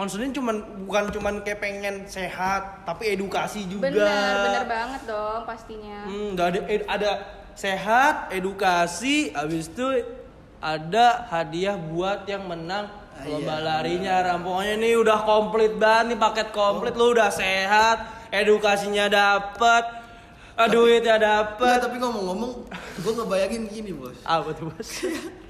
concernnya 0.00 0.32
cuman 0.32 0.56
bukan 0.80 1.04
cuman 1.12 1.34
kayak 1.44 1.60
pengen 1.60 2.08
sehat, 2.08 2.88
tapi 2.88 3.12
edukasi 3.12 3.68
juga. 3.68 3.84
bener 3.84 4.32
bener 4.40 4.64
banget 4.64 5.00
dong 5.04 5.44
pastinya 5.44 5.98
Hmm, 6.02 6.32
ada 6.34 6.58
ed- 6.64 6.88
ada 6.88 7.10
sehat, 7.52 8.32
edukasi, 8.32 9.28
habis 9.30 9.68
itu 9.68 9.84
ada 10.58 11.28
hadiah 11.28 11.76
buat 11.76 12.24
yang 12.24 12.48
menang 12.48 12.88
Ah, 13.12 13.28
lomba 13.28 13.52
iya. 13.54 13.66
larinya. 13.66 14.14
Ram. 14.22 14.40
Pokoknya 14.40 14.74
ini 14.74 14.96
udah 14.96 15.18
komplit 15.20 15.76
banget 15.76 16.04
nih 16.06 16.18
paket 16.18 16.48
komplit 16.50 16.96
lu 16.96 17.12
udah 17.12 17.28
sehat, 17.28 17.98
edukasinya 18.30 19.04
dapet, 19.06 19.84
eh, 20.56 20.64
duitnya 20.66 21.20
Enggak, 21.20 21.28
dapet. 21.52 21.76
tapi 21.84 21.96
ngomong-ngomong, 21.98 22.52
gue 22.96 23.12
ngebayangin 23.12 23.62
gini 23.68 23.92
bos. 23.92 24.16
Apa 24.24 24.56
tuh 24.56 24.72
bos? 24.72 24.88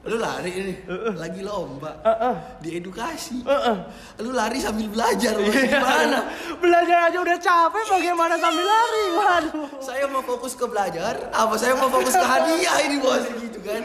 Lu 0.00 0.16
lari 0.16 0.48
ini, 0.48 0.74
lagi 1.12 1.44
lomba, 1.44 1.92
Heeh. 2.00 2.36
diedukasi. 2.64 3.44
Heeh. 3.44 3.76
Lu 4.24 4.32
lari 4.32 4.56
sambil 4.56 4.88
belajar. 4.88 5.36
Iya. 5.36 5.76
Gimana? 5.76 6.18
Belajar 6.56 7.12
aja 7.12 7.18
udah 7.20 7.36
capek, 7.36 7.84
bagaimana 7.84 8.40
sambil 8.40 8.64
lari? 8.64 9.04
Waduh. 9.12 9.68
Saya 9.84 10.08
mau 10.08 10.24
fokus 10.24 10.56
ke 10.56 10.64
belajar, 10.64 11.28
apa 11.28 11.52
saya 11.60 11.76
mau 11.76 11.92
fokus 11.92 12.16
ke 12.16 12.24
hadiah 12.24 12.80
ini 12.88 12.96
bos 12.96 13.28
gitu 13.44 13.60
kan? 13.60 13.84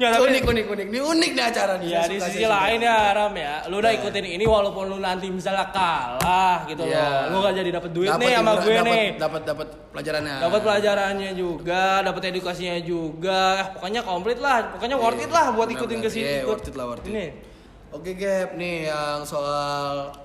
Ya, 0.00 0.16
tapi- 0.16 0.32
unik, 0.32 0.42
unik, 0.48 0.66
unik. 0.66 0.86
Ini 0.88 1.00
unik 1.04 1.30
nih 1.36 1.44
acara 1.44 1.72
nih. 1.76 1.88
Ya 1.92 2.02
di 2.08 2.16
sisi 2.16 2.42
lain 2.42 2.80
ya 2.80 3.12
Ram 3.12 3.36
ya, 3.36 3.68
lu 3.68 3.76
udah 3.78 3.92
ikutin 3.92 4.24
ini 4.24 4.44
walaupun 4.44 4.88
lu 4.88 4.96
nanti 4.96 5.28
misalnya 5.28 5.68
kalah 5.68 6.64
gitu 6.64 6.88
Iya. 6.88 7.28
loh, 7.28 7.36
lu 7.36 7.44
gak 7.44 7.54
jadi 7.54 7.70
dapet 7.70 7.90
duit 7.92 8.08
Dapat 8.08 8.22
nih 8.22 8.32
sama 8.32 8.52
gue 8.56 8.72
dapat- 8.72 8.88
nih. 8.88 9.06
Dapat 9.20 9.42
dapat 9.44 9.68
pelajarannya. 9.92 10.36
Dapat 10.40 10.60
pelajarannya 10.62 11.30
juga, 11.36 11.84
dapat 12.00 12.22
edukasinya 12.26 12.76
juga. 12.80 13.40
Eh, 13.60 13.66
Pokoknya 13.76 14.00
komplit 14.00 14.38
lah, 14.38 14.72
pokoknya 14.72 14.96
worth 14.96 15.20
it 15.20 15.28
lah 15.28 15.52
buat 15.52 15.68
ikutin 15.68 16.00
ke 16.00 16.08
sini. 16.08 16.24
Iya, 16.24 16.40
ikut. 16.40 16.48
worth 16.48 16.66
it 16.66 16.74
lah, 16.74 16.86
worth 16.88 17.04
it. 17.04 17.12
Ini. 17.12 17.26
Oke 17.90 18.12
Gap, 18.14 18.56
nih 18.56 18.88
yang 18.88 19.20
soal 19.22 20.16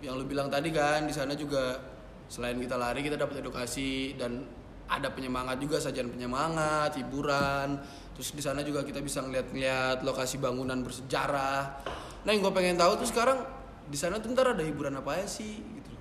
yang 0.00 0.20
lu 0.20 0.24
bilang 0.24 0.52
tadi 0.52 0.68
kan 0.68 1.00
di 1.02 1.14
sana 1.14 1.32
juga 1.32 1.80
selain 2.26 2.60
kita 2.60 2.76
lari 2.76 3.00
kita 3.00 3.16
dapat 3.16 3.40
edukasi 3.40 4.12
dan 4.14 4.44
ada 4.88 5.08
penyemangat 5.12 5.56
juga 5.60 5.80
sajian 5.80 6.12
penyemangat, 6.12 6.96
hiburan. 7.00 7.80
Terus 8.14 8.30
di 8.36 8.42
sana 8.44 8.62
juga 8.62 8.84
kita 8.86 9.00
bisa 9.00 9.24
ngeliat-ngeliat 9.24 10.04
lokasi 10.04 10.38
bangunan 10.38 10.80
bersejarah. 10.84 11.82
Nah 12.24 12.30
yang 12.30 12.44
gue 12.44 12.54
pengen 12.54 12.76
tahu 12.78 13.00
tuh 13.02 13.08
sekarang 13.08 13.42
di 13.84 13.98
sana 14.00 14.16
tuh 14.20 14.32
ntar 14.32 14.56
ada 14.56 14.64
hiburan 14.64 14.96
apa 14.96 15.20
aja 15.20 15.28
sih 15.28 15.60
gitu. 15.60 15.92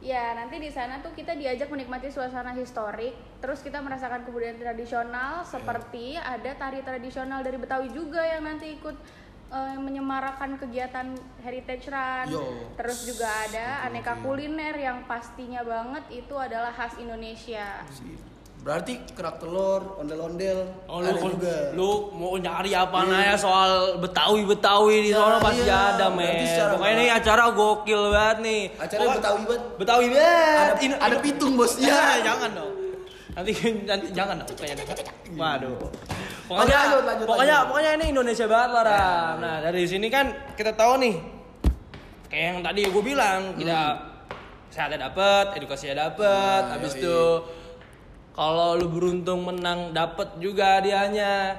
Ya, 0.00 0.32
nanti 0.32 0.56
di 0.56 0.72
sana 0.72 1.04
tuh 1.04 1.12
kita 1.12 1.36
diajak 1.36 1.68
menikmati 1.68 2.08
suasana 2.08 2.56
historik, 2.56 3.12
terus 3.44 3.60
kita 3.60 3.84
merasakan 3.84 4.24
kebudayaan 4.24 4.56
tradisional 4.56 5.44
seperti 5.44 6.16
ada 6.16 6.56
tari 6.56 6.80
tradisional 6.80 7.44
dari 7.44 7.60
Betawi 7.60 7.92
juga 7.92 8.24
yang 8.24 8.48
nanti 8.48 8.80
ikut 8.80 8.96
eh, 9.50 9.76
menyemarakan 9.76 10.56
kegiatan 10.56 11.06
Heritage 11.40 11.86
Run. 11.86 12.26
Yo. 12.28 12.42
Terus 12.74 13.04
juga 13.04 13.26
ada 13.26 13.84
aneka 13.84 14.14
kuliner 14.16 14.72
yang 14.72 15.02
pastinya 15.04 15.60
banget 15.60 16.04
itu 16.14 16.34
adalah 16.34 16.70
khas 16.70 16.94
Indonesia. 16.96 17.82
Berarti 18.60 19.00
kerak 19.10 19.40
telur, 19.40 19.96
ondel-ondel 19.96 20.68
Oh, 20.84 21.00
ada 21.00 21.16
lu, 21.16 21.32
juga. 21.32 21.72
lu 21.72 21.90
mau 22.12 22.36
nyari 22.36 22.76
apa 22.76 23.08
nanya 23.08 23.32
soal 23.32 23.96
Betawi 23.96 24.44
Betawi 24.44 25.00
di 25.00 25.10
sana 25.10 25.34
Nah, 25.34 25.40
pasti 25.40 25.64
iya. 25.64 25.96
ada 25.96 26.06
men. 26.12 26.44
Pokoknya 26.68 26.92
ini 26.94 27.06
acara 27.08 27.44
gokil 27.50 28.02
banget 28.12 28.36
nih. 28.44 28.62
Acara 28.76 29.00
Pokok- 29.00 29.16
Betawi 29.16 29.40
banget. 29.40 29.62
Betawi 29.74 30.06
banget. 30.06 30.74
Ada, 30.76 30.96
ada 31.00 31.16
pitung 31.18 31.52
bos. 31.56 31.72
Ya, 31.80 32.00
jangan 32.28 32.50
dong. 32.52 32.72
Nanti, 33.32 33.52
nanti 33.80 34.06
jangan 34.12 34.34
dong. 34.38 34.48
Kayaknya. 34.52 34.84
Waduh. 35.32 35.76
Pokoknya, 36.50 36.78
lanjut, 36.82 37.02
lanjut, 37.06 37.26
pokoknya, 37.30 37.54
lanjut. 37.54 37.68
pokoknya 37.70 37.90
ini 37.94 38.06
Indonesia 38.10 38.46
banget 38.50 38.70
lah 38.74 38.82
Ram. 38.82 39.34
Nah 39.38 39.56
dari 39.62 39.82
sini 39.86 40.06
kan 40.10 40.26
kita 40.58 40.74
tahu 40.74 40.92
nih, 40.98 41.14
kayak 42.26 42.44
yang 42.50 42.58
tadi 42.58 42.80
gue 42.90 43.04
bilang, 43.06 43.54
kita 43.54 43.80
sehatnya 44.74 44.98
dapet, 45.06 45.62
edukasinya 45.62 46.10
dapet, 46.10 46.62
Nah, 46.66 46.74
habis 46.74 46.98
itu 46.98 47.18
kalau 48.34 48.74
lu 48.74 48.90
beruntung 48.90 49.46
menang 49.46 49.94
dapet 49.94 50.42
juga 50.42 50.82
hadiahnya. 50.82 51.54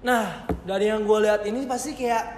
Nah 0.00 0.48
dari 0.64 0.88
yang 0.88 1.04
gue 1.04 1.18
lihat 1.28 1.44
ini 1.44 1.68
pasti 1.68 1.92
kayak 1.92 2.37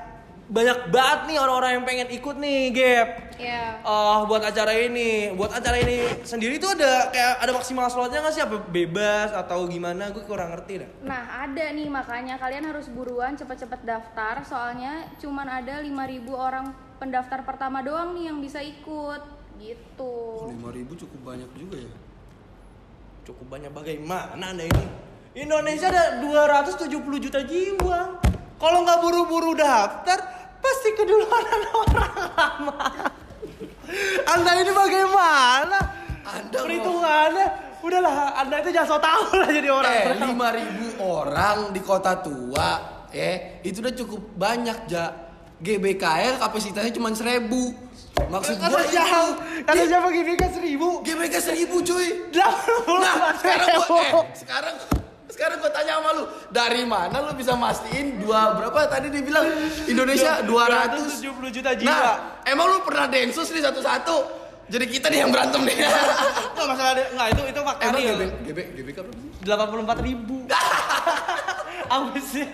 banyak 0.51 0.91
banget 0.91 1.21
nih 1.31 1.39
orang-orang 1.39 1.79
yang 1.79 1.85
pengen 1.87 2.09
ikut 2.11 2.37
nih, 2.43 2.61
Gap. 2.75 3.09
Ya. 3.39 3.79
Oh, 3.87 4.27
buat 4.27 4.43
acara 4.43 4.75
ini, 4.75 5.31
buat 5.39 5.55
acara 5.55 5.79
ini 5.79 6.27
sendiri 6.27 6.59
tuh 6.59 6.75
ada 6.75 7.09
kayak 7.15 7.35
ada 7.39 7.53
maksimal 7.55 7.87
slotnya 7.87 8.19
nggak 8.19 8.35
sih? 8.35 8.43
Apa 8.43 8.59
bebas 8.67 9.31
atau 9.31 9.71
gimana? 9.71 10.11
Gue 10.11 10.27
kurang 10.27 10.51
ngerti 10.51 10.83
dah. 10.83 10.91
Nah, 11.07 11.47
ada 11.47 11.65
nih 11.71 11.87
makanya 11.87 12.35
kalian 12.37 12.67
harus 12.67 12.91
buruan 12.91 13.39
cepet-cepet 13.39 13.81
daftar 13.87 14.43
soalnya 14.43 15.07
cuman 15.23 15.47
ada 15.63 15.79
5000 15.79 15.87
orang 16.35 16.67
pendaftar 16.99 17.47
pertama 17.47 17.81
doang 17.81 18.19
nih 18.19 18.35
yang 18.35 18.43
bisa 18.43 18.59
ikut 18.59 19.23
gitu. 19.63 20.51
Oh, 20.51 20.51
5000 20.51 21.01
cukup 21.07 21.21
banyak 21.31 21.51
juga 21.55 21.79
ya. 21.79 21.95
Cukup 23.23 23.47
banyak 23.55 23.71
bagaimana 23.71 24.51
anda 24.51 24.67
ini? 24.67 24.85
Indonesia 25.31 25.87
ada 25.87 26.19
270 26.19 26.91
juta 27.23 27.39
jiwa. 27.47 28.19
Kalau 28.61 28.85
nggak 28.85 29.01
buru-buru 29.01 29.57
daftar, 29.57 30.40
pasti 30.81 30.97
keduluan 30.97 31.45
orang 31.77 32.15
lama. 32.33 32.89
anda 34.33 34.51
ini 34.65 34.73
bagaimana? 34.73 35.79
Anda 36.25 36.57
Perhitungannya, 36.57 37.47
udahlah, 37.85 38.33
anda 38.41 38.65
itu 38.65 38.73
jangan 38.73 38.89
so 38.89 38.97
tau 38.97 39.29
lah 39.29 39.49
jadi 39.53 39.69
orang. 39.69 39.93
Eh, 39.93 40.05
5000 40.25 40.97
orang 41.05 41.57
di 41.77 41.81
kota 41.85 42.17
tua, 42.25 42.69
eh, 43.13 43.61
itu 43.61 43.85
udah 43.85 43.93
cukup 43.93 44.25
banyak, 44.41 44.89
Ja. 44.89 45.13
GBK 45.61 46.41
kapasitasnya 46.41 46.97
cuma 46.97 47.13
1000. 47.13 47.77
Maksud 48.33 48.57
siapa? 48.57 48.81
itu. 48.89 49.25
Kata 49.69 49.83
siapa 49.85 50.09
kan 50.41 50.51
seribu? 50.57 51.05
GBK 51.05 51.35
1000, 51.37 51.77
cuy. 51.85 52.09
Nah, 52.33 53.37
sekarang 53.37 53.69
ribu. 53.69 53.97
eh, 54.01 54.13
sekarang 54.33 54.75
sekarang 55.41 55.57
gua 55.65 55.73
tanya 55.73 55.93
sama 55.97 56.11
lu, 56.21 56.25
dari 56.53 56.85
mana 56.85 57.17
lu 57.25 57.33
bisa 57.33 57.57
mastiin 57.57 58.21
dua 58.21 58.61
berapa 58.61 58.93
tadi 58.93 59.09
dibilang 59.09 59.49
Indonesia 59.89 60.37
200 60.45 61.17
270 61.17 61.57
juta 61.57 61.71
jiwa. 61.81 61.89
Nah, 61.89 62.45
emang 62.45 62.69
lu 62.69 62.85
pernah 62.85 63.09
densus 63.09 63.49
nih 63.49 63.65
satu-satu? 63.65 64.37
Jadi 64.69 64.85
kita 64.85 65.09
nih 65.09 65.25
yang 65.25 65.33
berantem 65.33 65.65
nih. 65.65 65.81
Enggak 66.53 66.67
masalah 66.69 66.93
deh. 66.93 67.07
Enggak 67.17 67.29
itu 67.33 67.43
itu 67.57 67.61
fakta 67.65 67.83
emang 67.89 68.01
real. 68.05 68.17
GB, 68.21 68.23
GB, 68.53 68.59
GBK 68.77 68.99
berapa 69.01 69.17
sih? 69.17 69.31
84 69.49 70.09
ribu. 70.13 70.37
Abis 71.91 72.25
sih, 72.31 72.47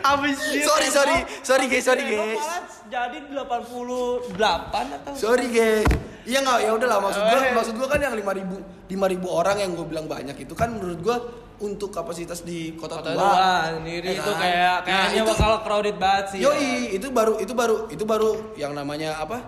abis 0.00 0.38
sih. 0.38 0.62
Sorry, 0.62 0.86
sorry, 0.88 1.16
sorry 1.42 1.66
guys, 1.66 1.82
sorry 1.82 2.04
guys. 2.06 2.38
Jadi 2.86 3.18
88 3.26 4.30
atau? 4.70 5.12
Sorry 5.12 5.50
guys. 5.50 5.88
Iya 6.22 6.40
nggak 6.40 6.58
ya 6.62 6.70
udahlah 6.72 6.98
maksud 7.02 7.20
gua 7.20 7.38
Eh. 7.38 7.52
maksud 7.52 7.74
gua 7.74 7.88
kan 7.90 8.00
yang 8.00 8.14
5000 8.14 8.56
5000 8.86 9.28
orang 9.28 9.56
yang 9.58 9.70
gue 9.72 9.84
bilang 9.84 10.06
banyak 10.06 10.36
itu 10.38 10.54
kan 10.54 10.72
menurut 10.72 10.98
gua 10.98 11.16
untuk 11.56 11.90
kapasitas 11.90 12.40
di 12.40 12.72
kota, 12.74 12.98
Kota 12.98 13.12
tua. 13.12 13.20
tua 13.20 13.50
sendiri 13.74 14.08
Ya 14.08 14.14
itu 14.16 14.30
kan? 14.32 14.40
kayak 14.40 14.74
Nah, 14.74 14.80
kayaknya 14.80 15.20
itu- 15.20 15.30
bakal 15.30 15.52
crowded 15.60 15.96
banget 15.98 16.24
sih. 16.32 16.38
ya. 16.38 16.44
Yoi, 16.48 16.72
itu 16.92 17.06
baru 17.10 17.34
itu 17.38 17.52
baru 17.52 17.76
itu 17.88 18.04
baru 18.04 18.30
yang 18.54 18.72
namanya 18.72 19.18
apa? 19.18 19.38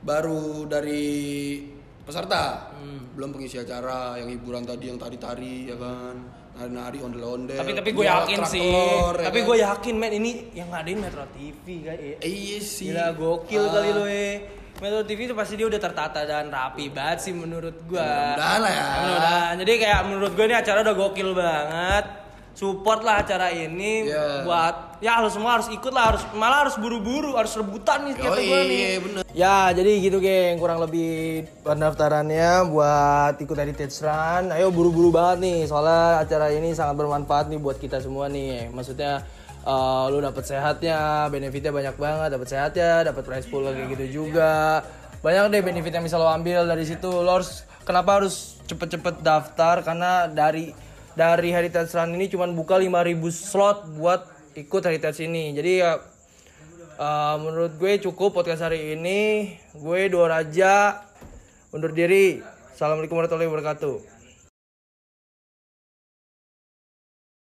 Baru 0.00 0.68
dari 0.68 1.64
peserta. 2.02 2.70
Hmm. 2.74 3.16
Belum 3.16 3.32
pengisi 3.32 3.56
acara, 3.56 4.14
yang 4.14 4.28
hiburan 4.28 4.62
tadi 4.62 4.86
yang 4.86 4.98
tari-tari 4.98 5.66
ya 5.66 5.76
kan. 5.76 6.43
Nari-nari 6.54 6.98
ondel-ondel. 7.02 7.58
Tapi 7.58 7.72
tapi 7.74 7.90
gue 7.90 8.06
yakin 8.06 8.38
sih. 8.46 8.62
ya 8.62 9.26
tapi 9.26 9.38
kan? 9.42 9.48
gue 9.50 9.56
yakin 9.58 9.94
men 9.98 10.12
ini 10.14 10.30
yang 10.54 10.70
ngadain 10.70 10.98
Metro 10.98 11.26
TV 11.30 11.66
guys. 11.82 11.98
Eh, 11.98 12.14
Iya 12.22 12.58
sih. 12.60 12.88
Gila 12.88 13.10
gokil 13.12 13.58
Ah, 13.60 13.70
kali 13.74 13.90
lo 13.90 14.04
eh. 14.06 14.34
Metro 14.74 15.02
TV 15.02 15.18
itu 15.24 15.34
pasti 15.34 15.54
dia 15.54 15.66
udah 15.66 15.78
tertata 15.78 16.22
dan 16.22 16.50
rapi 16.50 16.90
banget 16.90 17.18
sih 17.20 17.34
menurut 17.34 17.74
gua. 17.86 18.02
Mudah-mudahan 18.02 18.58
lah 18.60 18.70
ya. 18.70 18.86
Mudah-mudahan. 18.86 19.54
Jadi 19.60 19.72
kayak 19.76 20.00
menurut 20.06 20.32
gua 20.32 20.44
ini 20.44 20.56
acara 20.56 20.78
udah 20.82 20.94
gokil 20.94 21.30
banget. 21.32 22.04
Support 22.54 23.02
lah 23.02 23.20
acara 23.20 23.50
ini 23.50 24.06
Iya. 24.06 24.46
buat 24.46 24.74
ya 25.02 25.18
lo 25.18 25.26
semua 25.26 25.58
harus 25.58 25.66
ikut 25.68 25.90
lah 25.90 26.14
harus 26.14 26.22
malah 26.32 26.62
harus 26.62 26.78
buru-buru 26.78 27.34
harus 27.34 27.50
rebutan 27.52 28.06
nih 28.06 28.14
kata 28.14 28.40
gua 28.40 28.60
nih. 28.62 28.86
bener. 29.02 29.22
Ya 29.34 29.68
jadi 29.70 29.90
gitu 29.98 30.18
geng 30.18 30.56
kurang 30.56 30.78
lebih 30.78 31.44
pendaftarannya 31.60 32.70
buat 32.70 33.34
ikut 33.36 33.52
Heritage 33.52 33.98
Run. 34.00 34.54
Ayo 34.54 34.70
buru-buru 34.70 35.10
banget 35.10 35.42
nih 35.42 35.58
soalnya 35.66 36.22
acara 36.22 36.48
ini 36.48 36.70
sangat 36.72 36.94
bermanfaat 36.94 37.50
nih 37.50 37.58
buat 37.58 37.76
kita 37.76 37.98
semua 37.98 38.30
nih. 38.30 38.70
Maksudnya 38.70 39.26
eh, 39.60 40.04
lu 40.08 40.18
dapet 40.18 40.44
sehatnya, 40.44 41.26
benefitnya 41.28 41.70
banyak 41.70 41.96
banget, 41.96 42.28
dapet 42.30 42.48
sehatnya, 42.48 42.90
dapet 43.04 43.22
prize 43.24 43.50
pool 43.50 43.66
kayak 43.66 43.98
gitu 43.98 44.22
juga. 44.22 44.80
Banyak 45.20 45.50
deh 45.50 45.60
benefit 45.60 45.90
yang 45.90 46.04
bisa 46.04 46.16
lo 46.16 46.28
ambil 46.28 46.64
dari 46.64 46.84
situ. 46.84 47.08
Lo 47.08 47.40
harus 47.40 47.64
kenapa 47.82 48.22
harus 48.22 48.60
cepet-cepet 48.64 49.20
daftar 49.20 49.80
karena 49.80 50.28
dari 50.28 50.72
dari 51.14 51.50
Heritage 51.54 51.94
Run 51.94 52.14
ini 52.18 52.26
cuman 52.30 52.54
buka 52.54 52.78
5000 52.78 53.18
slot 53.30 53.78
buat 53.98 54.26
ikut 54.54 54.82
Heritage 54.82 55.26
ini. 55.26 55.54
Jadi 55.54 55.72
ya 55.82 55.98
Eh, 56.94 57.36
menurut 57.42 57.74
gue 57.74 57.98
cukup 57.98 58.38
podcast 58.38 58.62
hari 58.70 58.94
ini. 58.94 59.50
Gue 59.74 60.06
Dua 60.06 60.30
Raja 60.30 61.02
undur 61.74 61.90
diri. 61.90 62.38
Assalamualaikum 62.70 63.18
warahmatullahi 63.18 63.50
wabarakatuh. 63.50 64.13